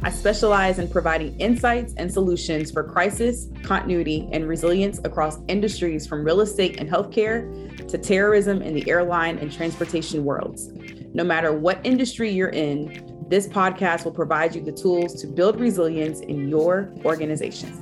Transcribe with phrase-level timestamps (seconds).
[0.00, 6.22] I specialize in providing insights and solutions for crisis, continuity, and resilience across industries from
[6.24, 10.70] real estate and healthcare to terrorism in the airline and transportation worlds.
[11.14, 15.58] No matter what industry you're in, this podcast will provide you the tools to build
[15.58, 17.72] resilience in your organization.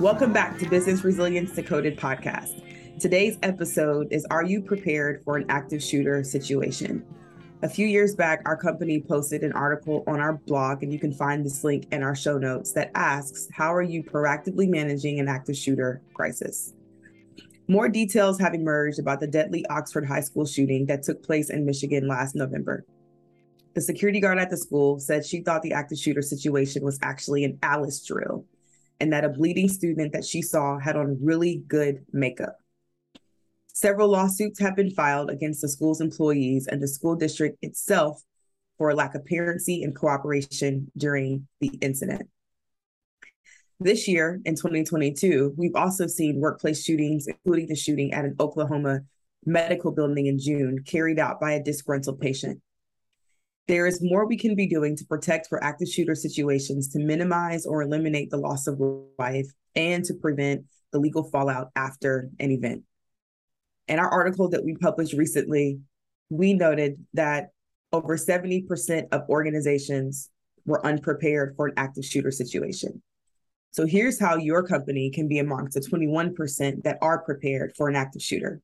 [0.00, 2.60] Welcome back to Business Resilience Decoded podcast.
[2.98, 7.06] Today's episode is Are you prepared for an active shooter situation?
[7.62, 11.10] A few years back, our company posted an article on our blog, and you can
[11.10, 15.28] find this link in our show notes that asks, How are you proactively managing an
[15.28, 16.74] active shooter crisis?
[17.66, 21.64] More details have emerged about the deadly Oxford High School shooting that took place in
[21.64, 22.84] Michigan last November.
[23.74, 27.44] The security guard at the school said she thought the active shooter situation was actually
[27.44, 28.44] an Alice drill
[29.00, 32.58] and that a bleeding student that she saw had on really good makeup.
[33.76, 38.22] Several lawsuits have been filed against the school's employees and the school district itself
[38.78, 42.26] for lack of parency and cooperation during the incident.
[43.78, 49.00] This year, in 2022, we've also seen workplace shootings, including the shooting at an Oklahoma
[49.44, 52.62] medical building in June, carried out by a disgruntled patient.
[53.68, 57.66] There is more we can be doing to protect for active shooter situations to minimize
[57.66, 58.80] or eliminate the loss of
[59.18, 62.82] life and to prevent the legal fallout after an event.
[63.88, 65.80] In our article that we published recently,
[66.28, 67.50] we noted that
[67.92, 70.30] over 70% of organizations
[70.64, 73.02] were unprepared for an active shooter situation.
[73.70, 77.94] So here's how your company can be amongst the 21% that are prepared for an
[77.94, 78.60] active shooter.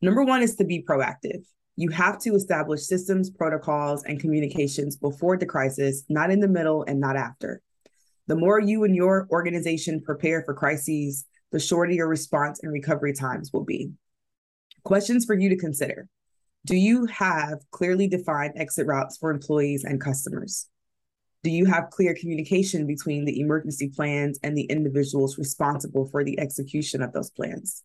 [0.00, 1.44] Number one is to be proactive.
[1.76, 6.84] You have to establish systems, protocols, and communications before the crisis, not in the middle
[6.84, 7.60] and not after.
[8.26, 13.12] The more you and your organization prepare for crises, the shorter your response and recovery
[13.12, 13.90] times will be.
[14.84, 16.08] Questions for you to consider
[16.66, 20.68] Do you have clearly defined exit routes for employees and customers?
[21.42, 26.38] Do you have clear communication between the emergency plans and the individuals responsible for the
[26.38, 27.82] execution of those plans?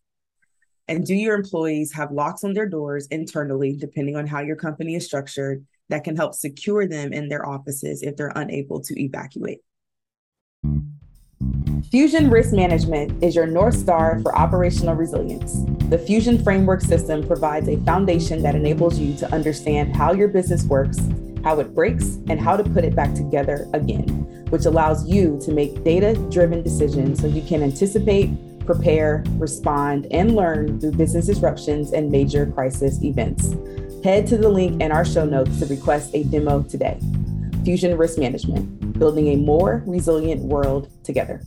[0.88, 4.96] And do your employees have locks on their doors internally, depending on how your company
[4.96, 9.60] is structured, that can help secure them in their offices if they're unable to evacuate?
[10.66, 11.82] Mm-hmm.
[11.82, 15.64] Fusion Risk Management is your North Star for operational resilience.
[15.90, 20.64] The Fusion Framework System provides a foundation that enables you to understand how your business
[20.66, 21.00] works,
[21.44, 24.08] how it breaks, and how to put it back together again,
[24.52, 28.30] which allows you to make data driven decisions so you can anticipate,
[28.68, 33.56] prepare, respond, and learn through business disruptions and major crisis events.
[34.04, 37.00] Head to the link in our show notes to request a demo today.
[37.66, 41.42] Fusion Risk Management, building a more resilient world together.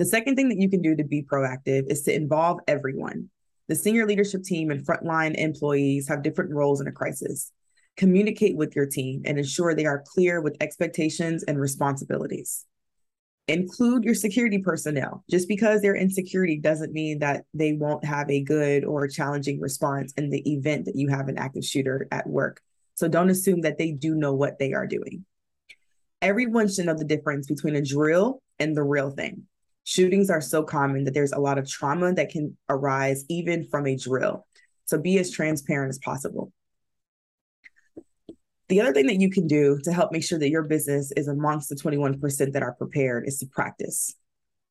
[0.00, 3.28] The second thing that you can do to be proactive is to involve everyone.
[3.68, 7.52] The senior leadership team and frontline employees have different roles in a crisis.
[7.98, 12.64] Communicate with your team and ensure they are clear with expectations and responsibilities.
[13.46, 15.22] Include your security personnel.
[15.30, 19.60] Just because they're in security doesn't mean that they won't have a good or challenging
[19.60, 22.62] response in the event that you have an active shooter at work.
[22.94, 25.26] So don't assume that they do know what they are doing.
[26.22, 29.46] Everyone should know the difference between a drill and the real thing.
[29.84, 33.86] Shootings are so common that there's a lot of trauma that can arise even from
[33.86, 34.46] a drill.
[34.84, 36.52] So be as transparent as possible.
[38.68, 41.26] The other thing that you can do to help make sure that your business is
[41.26, 44.14] amongst the 21% that are prepared is to practice.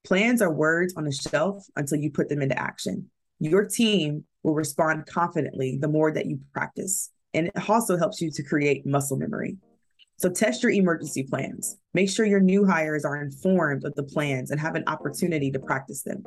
[0.06, 3.10] Plans are words on a shelf until you put them into action.
[3.40, 7.10] Your team will respond confidently the more that you practice.
[7.34, 9.58] And it also helps you to create muscle memory.
[10.20, 11.78] So test your emergency plans.
[11.94, 15.60] Make sure your new hires are informed of the plans and have an opportunity to
[15.60, 16.26] practice them.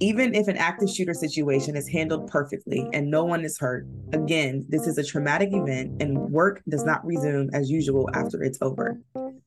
[0.00, 4.64] Even if an active shooter situation is handled perfectly and no one is hurt, again,
[4.70, 8.98] this is a traumatic event and work does not resume as usual after it's over.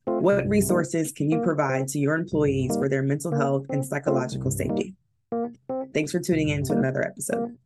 [0.04, 4.94] What resources can you provide to your employees for their mental health and psychological safety?
[5.92, 7.58] Thanks for tuning in to another episode.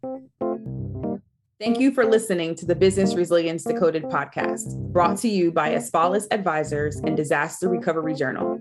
[1.60, 6.26] Thank you for listening to the Business Resilience Decoded podcast, brought to you by Asfalis
[6.30, 8.58] Advisors and Disaster Recovery Journal.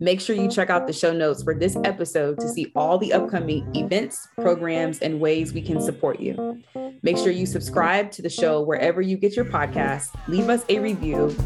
[0.00, 3.12] Make sure you check out the show notes for this episode to see all the
[3.12, 6.62] upcoming events, programs, and ways we can support you.
[7.02, 10.78] Make sure you subscribe to the show wherever you get your podcast, leave us a
[10.78, 11.36] review,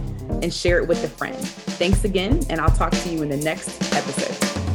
[0.40, 1.36] and share it with a friend.
[1.36, 4.65] Thanks again, and I'll talk to you in the next episode.